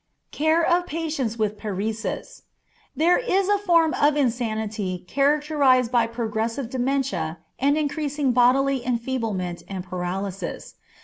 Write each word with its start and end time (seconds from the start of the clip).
Care 0.31 0.65
of 0.67 0.87
Patients 0.87 1.37
with 1.37 1.59
Paresis. 1.59 2.41
This 2.95 3.23
is 3.27 3.47
a 3.49 3.59
form 3.59 3.93
of 3.93 4.17
insanity 4.17 5.05
characterized 5.07 5.91
by 5.91 6.07
progressive 6.07 6.71
dementia 6.71 7.37
and 7.59 7.77
increasing 7.77 8.31
bodily 8.31 8.83
enfeeblement 8.83 9.61
and 9.67 9.83
paralysis. 9.85 10.73